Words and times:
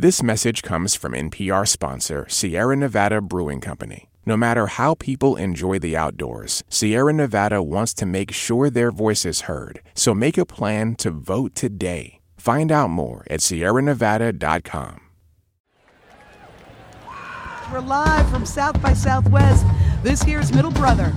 This 0.00 0.22
message 0.22 0.62
comes 0.62 0.94
from 0.94 1.12
NPR 1.12 1.68
sponsor 1.68 2.24
Sierra 2.26 2.74
Nevada 2.74 3.20
Brewing 3.20 3.60
Company. 3.60 4.08
No 4.24 4.34
matter 4.34 4.66
how 4.66 4.94
people 4.94 5.36
enjoy 5.36 5.78
the 5.78 5.94
outdoors, 5.94 6.64
Sierra 6.70 7.12
Nevada 7.12 7.62
wants 7.62 7.92
to 8.00 8.06
make 8.06 8.32
sure 8.32 8.70
their 8.70 8.90
voice 8.90 9.26
is 9.26 9.42
heard. 9.42 9.82
So 9.94 10.14
make 10.14 10.38
a 10.38 10.46
plan 10.46 10.94
to 11.00 11.10
vote 11.10 11.54
today. 11.54 12.20
Find 12.38 12.72
out 12.72 12.88
more 12.88 13.26
at 13.28 13.40
sierranevada.com. 13.40 15.02
We're 17.70 17.80
live 17.80 18.30
from 18.30 18.46
South 18.46 18.80
by 18.80 18.94
Southwest. 18.94 19.66
This 20.02 20.22
here's 20.22 20.50
Middle 20.50 20.72
Brother. 20.72 21.12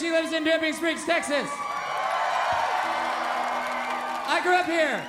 She 0.00 0.10
lives 0.10 0.32
in 0.32 0.42
Dripping 0.42 0.72
Springs, 0.72 1.04
Texas. 1.04 1.48
I 4.26 4.40
grew 4.42 4.54
up 4.54 4.66
here. 4.66 5.04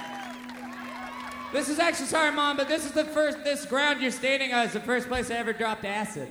This 1.52 1.70
is 1.70 1.80
actually 1.80 2.06
sorry, 2.08 2.32
mom, 2.32 2.58
but 2.58 2.68
this 2.68 2.86
is 2.86 2.92
the 2.92 3.06
first. 3.06 3.44
This 3.44 3.66
ground 3.66 4.02
you're 4.02 4.12
standing 4.12 4.54
on 4.54 4.68
is 4.68 4.74
the 4.74 4.80
first 4.80 5.08
place 5.08 5.32
I 5.32 5.36
ever 5.36 5.54
dropped 5.54 5.86
acid. 5.86 6.28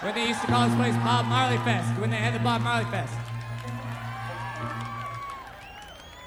When 0.00 0.14
they 0.14 0.26
used 0.26 0.40
to 0.40 0.46
call 0.48 0.66
this 0.68 0.76
place 0.76 0.96
Bob 0.96 1.26
Marley 1.26 1.58
Fest. 1.58 2.00
When 2.00 2.10
they 2.10 2.16
had 2.16 2.34
the 2.34 2.40
Bob 2.40 2.62
Marley 2.62 2.84
Fest. 2.86 3.14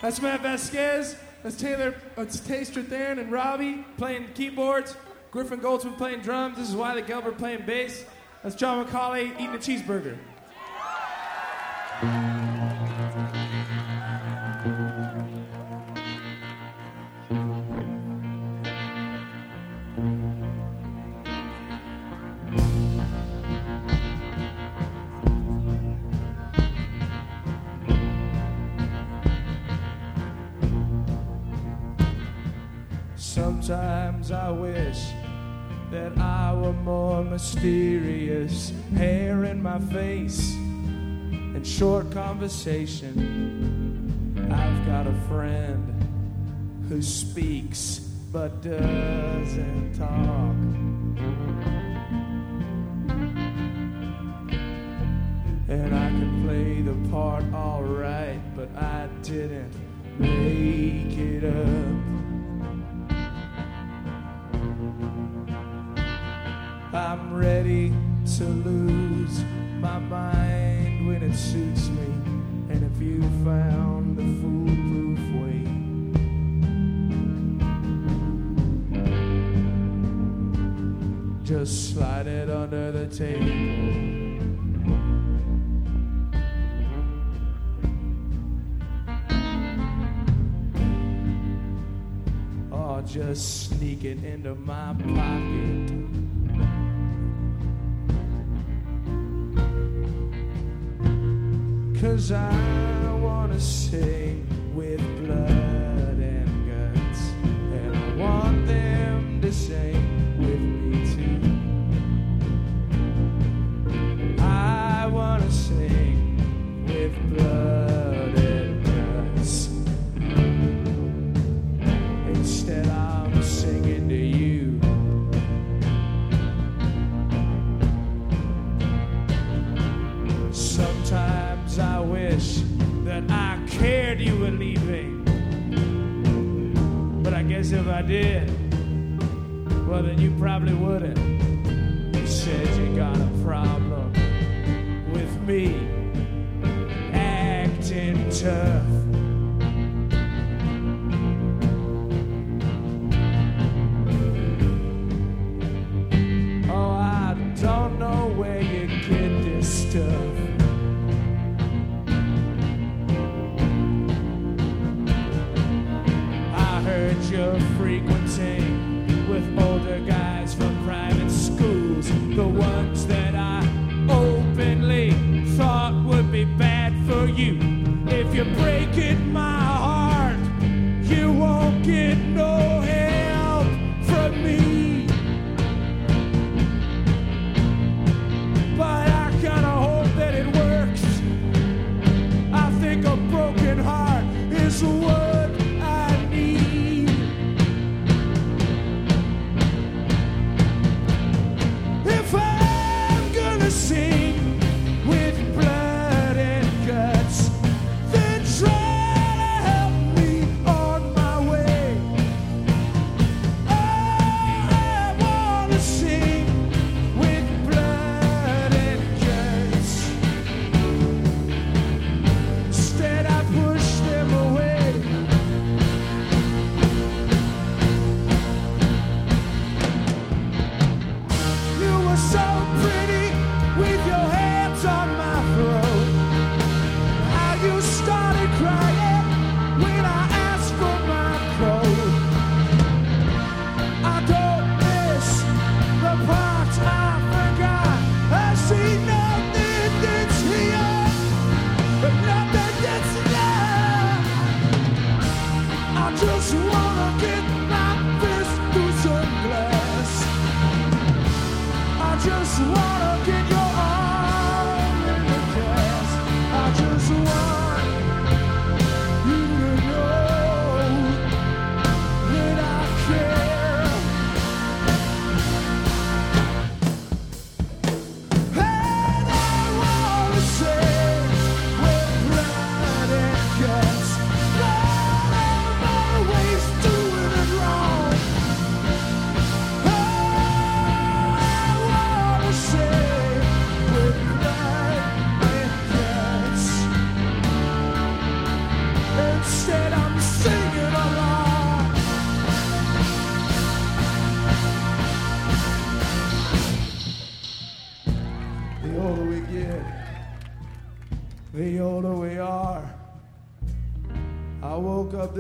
That's 0.02 0.22
Matt 0.22 0.42
Vasquez. 0.42 1.18
That's 1.44 1.58
Taylor. 1.58 1.96
That's 2.16 2.40
Tay 2.40 2.62
Strathairn 2.62 3.20
and 3.20 3.32
Robbie 3.32 3.84
playing 3.98 4.28
keyboards. 4.36 4.96
Griffin 5.32 5.60
Goldsmith 5.60 5.98
playing 5.98 6.22
drums. 6.22 6.58
This 6.58 6.70
is 6.70 6.76
Wylie 6.76 7.02
Gelber 7.02 7.38
playing 7.38 7.66
bass. 7.66 8.06
That's 8.42 8.56
John 8.56 8.86
McCauley 8.86 9.34
eating 9.36 9.56
a 9.56 9.58
cheeseburger. 9.58 10.18
mysterious 37.58 38.72
hair 38.96 39.44
in 39.46 39.60
my 39.64 39.80
face 39.80 40.54
and 40.54 41.66
short 41.66 42.12
conversation. 42.12 43.16
I've 44.52 44.86
got 44.86 45.08
a 45.08 45.14
friend 45.28 46.08
who 46.88 47.02
speaks 47.02 47.98
but 48.32 48.62
doesn't 48.62 49.96
talk. 49.98 50.56
And 55.68 55.96
I 55.96 56.10
can 56.10 56.44
play 56.46 56.82
the 56.82 56.94
part 57.10 57.44
alright, 57.56 58.40
but 58.56 58.70
I 58.76 59.08
didn't 59.24 59.74
make 60.20 61.18
it 61.18 61.44
up. 61.44 61.98
I'm 67.28 67.36
ready 67.36 67.92
to 68.38 68.44
lose 68.46 69.44
my 69.82 70.00
mind 70.00 71.08
when 71.08 71.22
it 71.22 71.36
suits 71.36 71.90
me. 71.90 72.06
And 72.70 72.90
if 72.90 73.02
you 73.02 73.22
found 73.44 74.16
the 74.16 74.24
foolproof 74.40 75.20
way, 75.36 75.66
just 81.44 81.94
slide 81.94 82.28
it 82.28 82.50
under 82.50 82.94
the 82.94 83.08
table. 83.08 84.06
just 93.06 93.70
sneak 93.70 94.04
it 94.04 94.22
into 94.22 94.54
my 94.54 94.94
pocket. 95.16 96.27
cause 102.08 102.32
I 102.32 103.14
wanna 103.20 103.60
say 103.60 104.47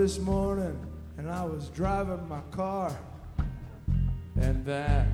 this 0.07 0.19
morning 0.19 0.79
and 1.17 1.29
I 1.29 1.43
was 1.43 1.67
driving 1.67 2.29
my 2.29 2.39
car, 2.51 2.97
and 4.39 4.63
that 4.65 5.05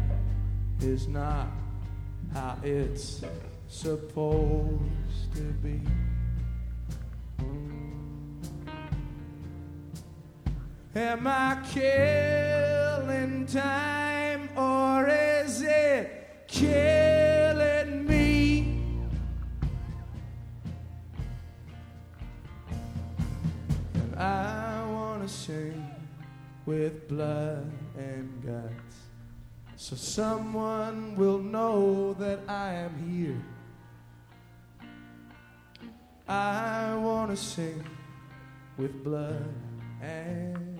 is 0.81 1.07
not 1.07 1.47
how 2.31 2.59
it's 2.61 3.23
supposed 3.67 5.33
to 5.33 5.41
be. 5.63 5.81
Am 10.95 11.25
I 11.25 11.57
killing 11.73 13.47
time 13.47 14.47
or 14.55 15.09
is 15.09 15.63
it 15.63 16.45
killing? 16.47 16.92
Wanna 25.43 25.75
with 26.65 27.07
blood 27.09 27.69
and 27.97 28.41
guts. 28.45 28.95
So 29.75 29.95
someone 29.97 31.17
will 31.17 31.39
know 31.39 32.13
that 32.13 32.39
I 32.47 32.73
am 32.73 32.93
here. 33.11 33.43
I 36.29 36.95
wanna 36.95 37.35
sing 37.35 37.83
with 38.77 39.03
blood 39.03 39.53
and 40.01 40.72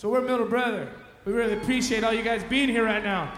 So 0.00 0.08
we're 0.08 0.22
Middle 0.22 0.46
Brother. 0.46 0.88
We 1.26 1.34
really 1.34 1.52
appreciate 1.52 2.04
all 2.04 2.14
you 2.14 2.22
guys 2.22 2.42
being 2.44 2.70
here 2.70 2.86
right 2.86 3.04
now. 3.04 3.30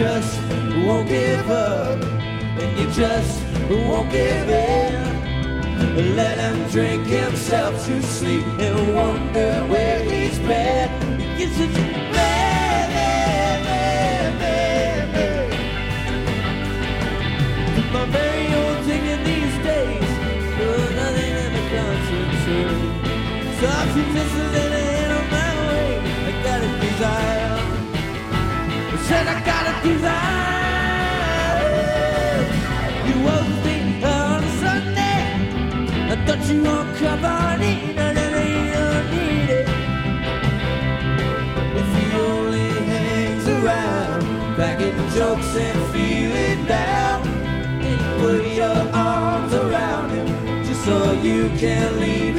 Just 0.00 0.40
won't 0.86 1.06
give 1.08 1.50
up, 1.50 2.02
and 2.02 2.78
you 2.78 2.86
just 2.90 3.42
won't 3.68 4.10
give 4.10 4.48
in, 4.48 6.16
let 6.16 6.38
him 6.38 6.70
drink 6.70 7.06
himself 7.06 7.74
to 7.84 8.02
sleep 8.02 8.46
and 8.58 8.94
wonder 8.94 9.62
where 9.66 10.02
he's 10.02 10.38
been. 10.38 10.88
It's 11.38 11.54
such 11.54 11.76
a 11.84 12.09
you 36.52 36.64
won't 36.64 36.96
come 36.96 37.24
on 37.24 37.62
in, 37.62 37.99
and 45.56 45.92
feeling 45.92 46.64
down, 46.66 47.22
then 47.80 47.98
you 47.98 48.20
put 48.20 48.52
your 48.54 48.94
arms 48.94 49.52
around 49.52 50.10
him 50.10 50.64
just 50.64 50.84
so 50.84 51.12
you 51.12 51.48
can 51.58 51.98
leave 51.98 52.29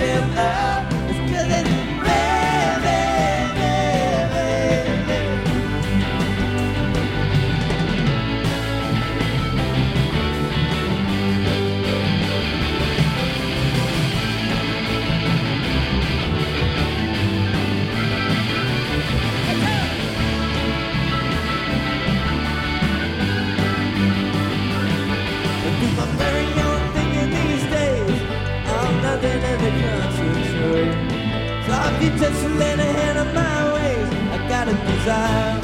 you 32.02 32.10
just 32.18 32.44
lend 32.58 32.82
a 32.82 32.84
hand 32.84 33.18
of 33.20 33.32
my 33.34 33.74
ways, 33.74 34.10
I 34.34 34.38
got 34.50 34.68
a 34.68 34.74
desire. 34.74 35.62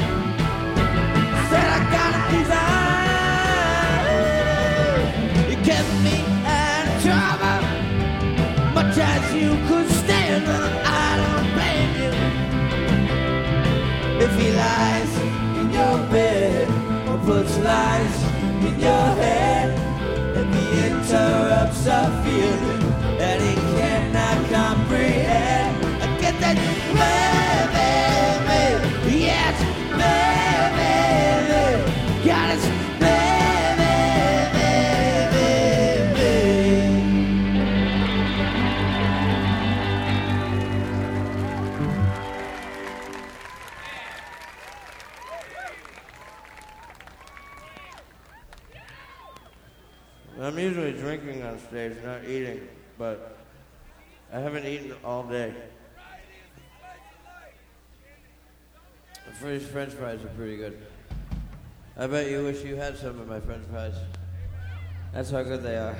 Said 1.50 1.68
I 1.76 1.80
got 1.96 2.12
a 2.14 2.22
desire. 2.36 3.18
You 5.50 5.56
kept 5.68 5.92
me 6.06 6.16
out 6.46 6.84
of 6.90 6.96
trouble, 7.02 7.62
much 8.72 8.96
as 8.98 9.22
you 9.34 9.50
could 9.66 9.88
stand. 9.90 10.46
Well, 10.46 10.68
I 10.86 11.08
don't 11.20 11.48
blame 11.56 11.92
you. 12.02 12.12
If 14.24 14.32
he 14.40 14.48
lies 14.52 15.12
in 15.58 15.66
your 15.72 15.96
bed 16.12 16.68
or 17.08 17.18
puts 17.26 17.54
lies 17.58 18.16
in 18.64 18.74
your 18.78 19.06
head, 19.22 19.68
and 20.36 20.48
he 20.54 20.64
interrupts 20.86 21.84
a 21.86 21.90
feeling 22.22 22.84
that 23.18 23.38
he 23.40 23.54
cannot 23.76 24.38
comprehend. 24.50 25.57
not 51.72 52.24
eating, 52.24 52.66
but 52.98 53.36
I 54.32 54.40
haven't 54.40 54.66
eaten 54.66 54.94
all 55.04 55.24
day. 55.24 55.54
The 59.26 59.34
French 59.34 59.62
French 59.64 59.92
fries 59.92 60.24
are 60.24 60.28
pretty 60.28 60.56
good. 60.56 60.78
I 61.96 62.06
bet 62.06 62.30
you 62.30 62.44
wish 62.44 62.64
you 62.64 62.76
had 62.76 62.96
some 62.96 63.20
of 63.20 63.28
my 63.28 63.40
French 63.40 63.66
fries. 63.70 63.94
That's 65.12 65.30
how 65.30 65.42
good 65.42 65.62
they 65.62 65.76
are. 65.76 65.96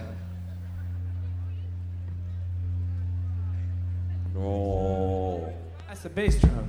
Oh. 4.36 5.52
That's 5.88 6.04
a 6.04 6.08
bass 6.08 6.40
drum. 6.40 6.68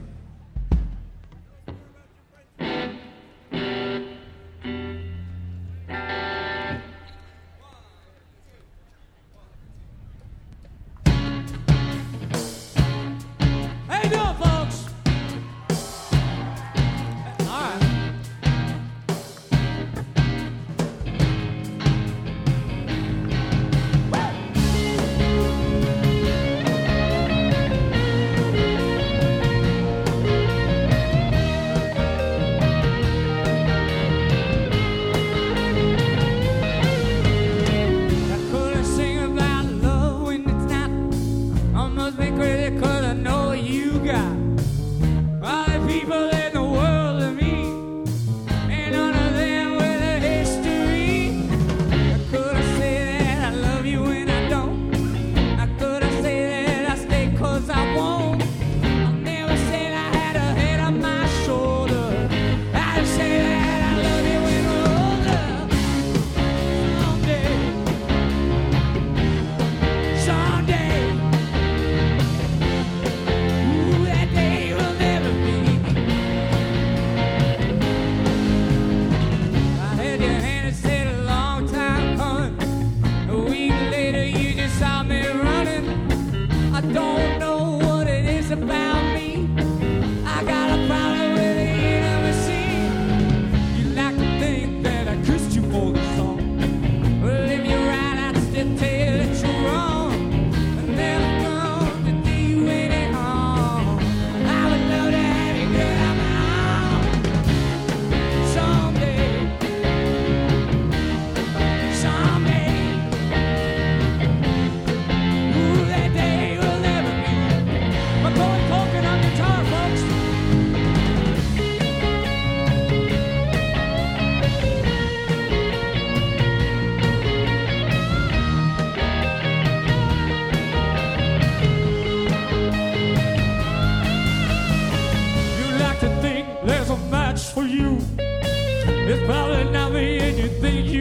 about. 88.51 88.88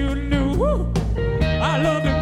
you 0.09 0.14
knew. 0.14 0.92
I 1.61 1.83
love 1.83 2.05
you. 2.05 2.17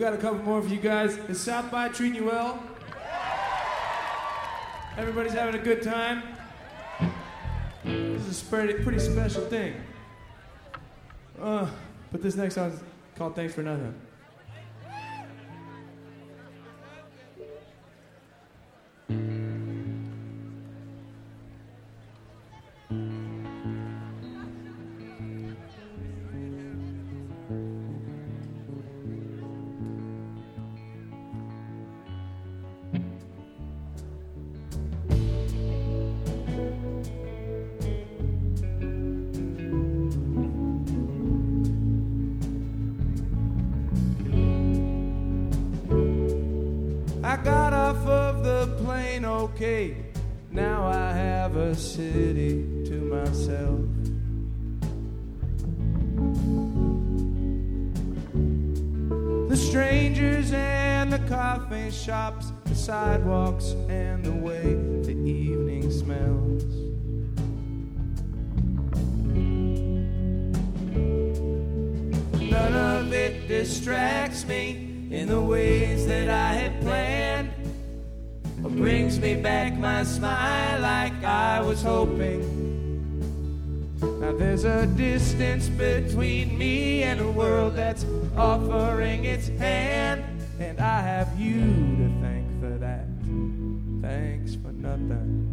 We 0.00 0.06
got 0.06 0.14
a 0.14 0.16
couple 0.16 0.38
more 0.38 0.62
for 0.62 0.68
you 0.68 0.80
guys. 0.80 1.14
Is 1.28 1.38
South 1.38 1.70
by 1.70 1.90
treating 1.90 2.22
you 2.22 2.24
well? 2.24 2.64
Everybody's 4.96 5.34
having 5.34 5.60
a 5.60 5.62
good 5.62 5.82
time. 5.82 6.22
This 7.84 8.26
is 8.26 8.42
a 8.42 8.46
pretty 8.46 8.98
special 8.98 9.44
thing. 9.44 9.74
Uh, 11.38 11.68
but 12.10 12.22
this 12.22 12.34
next 12.34 12.54
song 12.54 12.70
is 12.70 12.80
called 13.14 13.36
Thanks 13.36 13.52
for 13.52 13.62
Nothing. 13.62 13.94
Mm-hmm. 19.10 19.39
okay, 49.62 49.94
now 50.50 50.86
I 50.86 51.12
have 51.12 51.56
a 51.56 51.74
city 51.74 52.64
to 52.86 52.94
myself. 52.94 53.80
The 59.50 59.56
strangers 59.56 60.50
and 60.54 61.12
the 61.12 61.18
coffee 61.28 61.90
shops, 61.90 62.52
the 62.64 62.74
sidewalks 62.74 63.72
and 63.90 64.24
the 64.24 64.32
way 64.32 64.76
the 65.02 65.12
evening 65.28 65.90
smells. 65.90 66.64
None 72.50 72.74
of 72.74 73.12
it 73.12 73.46
distracts 73.46 74.46
me 74.46 75.08
in 75.10 75.28
the 75.28 75.40
ways 75.42 76.06
that 76.06 76.30
I 76.30 76.54
had 76.54 76.80
planned. 76.80 77.19
Brings 78.80 79.20
me 79.20 79.34
back 79.36 79.76
my 79.76 80.04
smile 80.04 80.80
like 80.80 81.22
I 81.22 81.60
was 81.60 81.82
hoping. 81.82 82.40
Now 84.00 84.32
there's 84.32 84.64
a 84.64 84.86
distance 84.86 85.68
between 85.68 86.56
me 86.56 87.02
and 87.02 87.20
a 87.20 87.30
world 87.30 87.76
that's 87.76 88.06
offering 88.38 89.26
its 89.26 89.48
hand. 89.48 90.24
And 90.58 90.80
I 90.80 91.02
have 91.02 91.38
you 91.38 91.60
to 91.60 92.10
thank 92.22 92.48
for 92.58 92.78
that. 92.78 93.04
Thanks 94.00 94.54
for 94.54 94.72
nothing. 94.72 95.50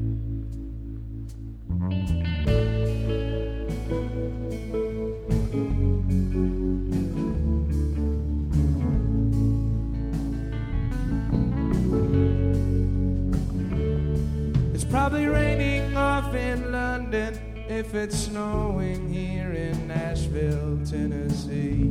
Probably 15.10 15.28
raining 15.28 15.96
off 15.96 16.36
in 16.36 16.70
London 16.70 17.34
if 17.70 17.96
it's 17.96 18.18
snowing 18.26 19.08
here 19.08 19.54
in 19.54 19.88
Nashville, 19.88 20.78
Tennessee. 20.86 21.90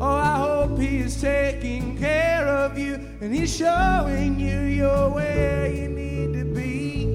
Oh, 0.00 0.06
I 0.06 0.36
hope 0.36 0.78
he's 0.78 1.20
taking 1.20 1.98
care 1.98 2.46
of 2.46 2.78
you 2.78 2.94
and 3.20 3.34
he's 3.34 3.56
showing 3.56 4.38
you 4.38 4.60
you're 4.60 5.10
where 5.10 5.66
you 5.66 5.88
need 5.88 6.34
to 6.34 6.44
be. 6.44 7.06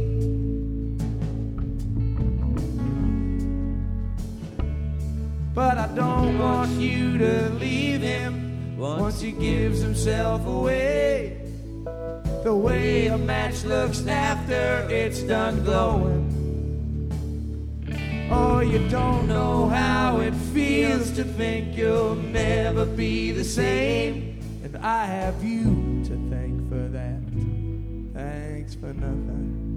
But 5.54 5.78
I 5.78 5.88
don't 5.96 6.38
want 6.38 6.72
you 6.72 7.18
to 7.20 7.50
leave 7.52 8.02
him 8.02 8.51
once 8.82 9.22
he 9.22 9.32
gives 9.32 9.80
himself 9.80 10.46
away. 10.48 11.38
The 12.44 12.54
way 12.54 13.08
a 13.08 13.18
match 13.18 13.64
looks 13.64 14.08
after 14.08 14.88
it's 14.90 15.22
done 15.22 15.64
glowing. 15.64 16.28
Oh, 18.32 18.62
you 18.62 18.80
don't 18.90 19.28
know 19.28 19.68
how 19.68 20.22
it 20.22 20.34
feels 20.34 21.12
to 21.12 21.24
think 21.24 21.78
you'll 21.78 22.16
never 22.16 22.86
be 22.86 23.32
the 23.32 23.44
same. 23.44 24.40
And 24.64 24.76
I 24.78 25.06
have 25.06 25.44
you 25.44 26.02
to 26.06 26.16
thank 26.32 26.68
for 26.68 26.88
that. 26.88 27.22
Thanks 28.16 28.74
for 28.74 28.94
nothing. 28.94 29.71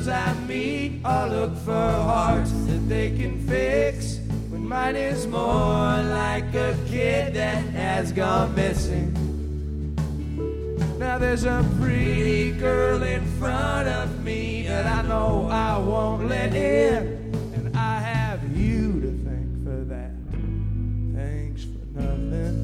Girls 0.00 0.08
I 0.08 0.32
meet 0.46 1.00
all 1.04 1.28
look 1.28 1.56
for 1.58 1.72
hearts 1.72 2.52
that 2.52 2.88
they 2.88 3.10
can 3.10 3.38
fix. 3.46 4.18
When 4.48 4.66
mine 4.66 4.96
is 4.96 5.26
more 5.26 5.40
like 5.40 6.54
a 6.54 6.76
kid 6.86 7.34
that 7.34 7.62
has 7.74 8.12
gone 8.12 8.54
missing. 8.54 9.14
Now 10.98 11.18
there's 11.18 11.44
a 11.44 11.64
pretty 11.78 12.52
girl 12.52 13.02
in 13.02 13.26
front 13.38 13.88
of 13.88 14.24
me 14.24 14.66
that 14.68 14.86
I 14.86 15.02
know 15.06 15.48
I 15.50 15.78
won't 15.78 16.28
let 16.28 16.54
in. 16.54 17.32
And 17.54 17.76
I 17.76 18.00
have 18.00 18.56
you 18.56 19.00
to 19.00 19.10
thank 19.24 19.64
for 19.64 19.84
that. 19.92 20.12
Thanks 21.14 21.64
for 21.64 22.00
nothing. 22.00 22.56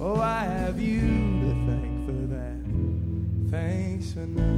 Oh, 0.00 0.20
I 0.20 0.44
have 0.44 0.80
you 0.80 1.00
to 1.00 1.50
thank 1.66 2.06
for 2.06 2.26
that. 2.34 2.56
Thanks 3.50 4.12
for 4.12 4.20
nothing. 4.20 4.57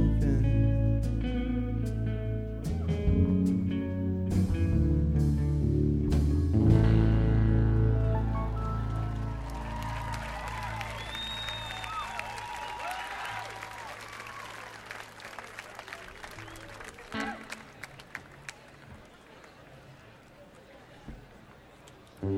Well, 22.21 22.29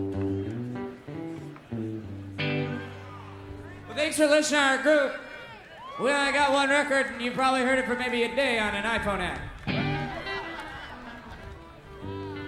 thanks 3.96 4.16
for 4.16 4.28
listening 4.28 4.62
to 4.62 4.66
our 4.66 4.78
group. 4.82 5.14
We 6.00 6.10
only 6.10 6.32
got 6.32 6.54
one 6.54 6.70
record, 6.70 7.08
and 7.08 7.22
you 7.22 7.32
probably 7.32 7.62
heard 7.62 7.80
it 7.80 7.86
for 7.86 7.96
maybe 7.96 8.24
a 8.24 8.34
day 8.34 8.60
on 8.60 8.74
an 8.76 8.84
iPhone 8.84 9.20
app. 9.20 9.42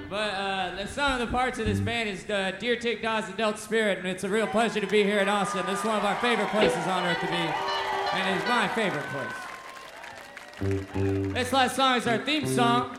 But 0.09 0.33
uh, 0.33 0.75
the 0.77 0.87
sum 0.87 1.13
of 1.13 1.19
the 1.19 1.27
parts 1.27 1.59
of 1.59 1.65
this 1.65 1.79
band 1.81 2.07
is 2.07 2.29
uh, 2.29 2.53
Deer 2.57 2.77
Tick 2.77 3.01
Dawes 3.01 3.27
and 3.27 3.35
Delta 3.35 3.57
Spirit, 3.57 3.97
and 3.97 4.07
it's 4.07 4.23
a 4.23 4.29
real 4.29 4.47
pleasure 4.47 4.79
to 4.79 4.87
be 4.87 5.03
here 5.03 5.19
in 5.19 5.27
Austin. 5.27 5.65
This 5.65 5.79
is 5.79 5.85
one 5.85 5.97
of 5.97 6.05
our 6.05 6.15
favorite 6.15 6.47
places 6.49 6.87
on 6.87 7.03
earth 7.05 7.19
to 7.19 7.27
be, 7.27 7.33
and 7.33 8.39
it's 8.39 8.47
my 8.47 8.69
favorite 8.69 9.05
place. 9.07 9.33
This 11.33 11.51
last 11.51 11.75
song 11.75 11.97
is 11.97 12.07
our 12.07 12.17
theme 12.19 12.47
song. 12.47 12.97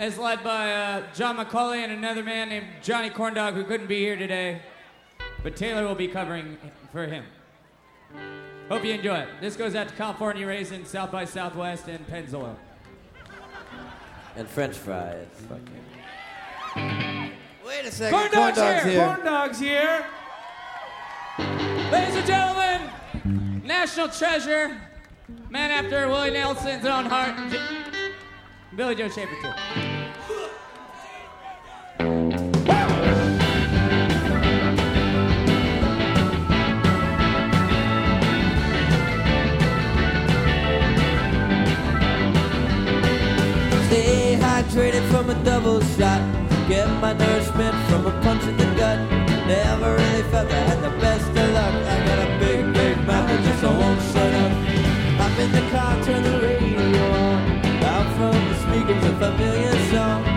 It's 0.00 0.16
led 0.16 0.44
by 0.44 0.72
uh, 0.72 1.02
John 1.12 1.36
McCauley 1.38 1.82
and 1.82 1.90
another 1.90 2.22
man 2.22 2.50
named 2.50 2.66
Johnny 2.82 3.10
Corndog 3.10 3.54
who 3.54 3.64
couldn't 3.64 3.88
be 3.88 3.98
here 3.98 4.14
today, 4.16 4.62
but 5.42 5.56
Taylor 5.56 5.82
will 5.84 5.96
be 5.96 6.06
covering 6.06 6.56
for 6.92 7.06
him. 7.06 7.24
Hope 8.68 8.84
you 8.84 8.92
enjoy 8.92 9.16
it. 9.16 9.28
This 9.40 9.56
goes 9.56 9.74
out 9.74 9.88
to 9.88 9.94
California 9.96 10.46
Raisin, 10.46 10.84
South 10.86 11.10
by 11.10 11.24
Southwest, 11.24 11.88
and 11.88 12.06
Pennzoil. 12.06 12.54
And 14.36 14.46
French 14.46 14.76
fries. 14.76 15.26
Wait 17.66 17.84
a 17.84 17.90
second. 17.90 18.18
Corn 18.18 18.30
dogs 18.30 18.58
Corn 18.58 18.88
here. 18.88 19.04
Corn 19.04 19.24
dogs 19.24 19.58
here. 19.58 20.06
Ladies 21.90 22.14
and 22.14 22.26
gentlemen, 22.26 23.62
national 23.64 24.10
treasure, 24.10 24.80
man 25.50 25.72
after 25.72 26.06
Willie 26.06 26.30
Nelson's 26.30 26.84
own 26.84 27.06
heart, 27.06 27.34
J- 27.50 27.97
Billy 28.76 28.94
Joe 28.94 29.08
Shaver. 29.08 29.34
Stay 43.86 44.36
hydrated 44.38 45.02
from 45.10 45.30
a 45.30 45.44
double 45.44 45.80
shot. 45.80 46.20
Get 46.68 46.88
my 47.00 47.14
nourishment 47.14 47.74
It's 58.90 59.04
a 59.04 59.12
familiar 59.18 59.90
song. 59.90 60.27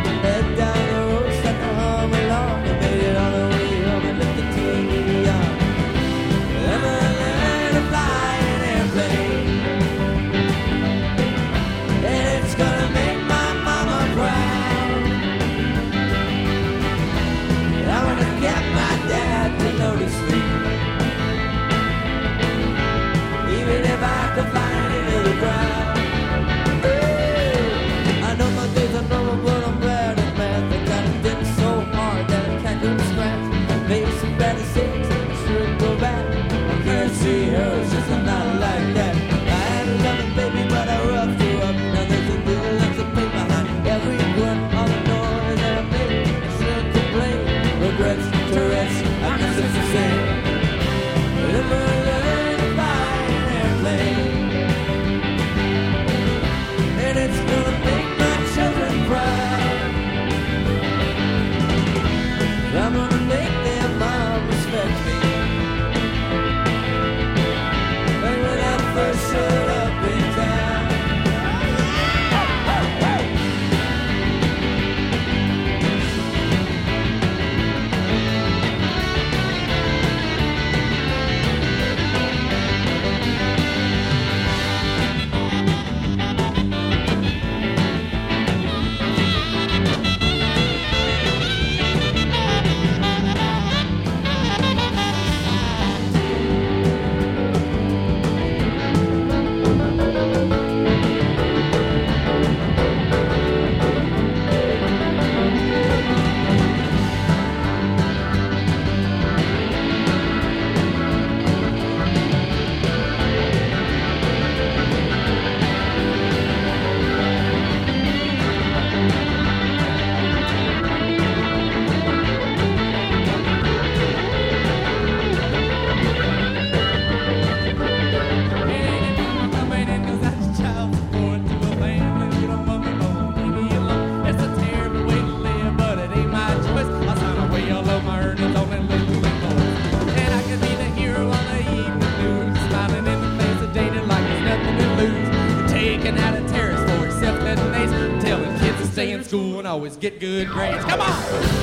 is 149.86 149.98
get 149.98 150.20
good 150.20 150.48
grades. 150.50 150.84
Come 150.86 151.02
on! 151.02 151.61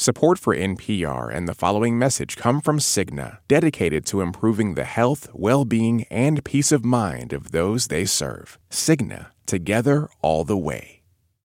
Support 0.00 0.38
for 0.38 0.56
NPR 0.56 1.30
and 1.30 1.46
the 1.46 1.54
following 1.54 1.98
message 1.98 2.34
come 2.34 2.62
from 2.62 2.78
Cigna, 2.78 3.36
dedicated 3.48 4.06
to 4.06 4.22
improving 4.22 4.72
the 4.72 4.84
health, 4.84 5.28
well 5.34 5.66
being, 5.66 6.06
and 6.10 6.42
peace 6.42 6.72
of 6.72 6.86
mind 6.86 7.34
of 7.34 7.50
those 7.50 7.88
they 7.88 8.06
serve. 8.06 8.58
Cigna, 8.70 9.26
together 9.44 10.08
all 10.22 10.44
the 10.44 10.56
way. 10.56 10.99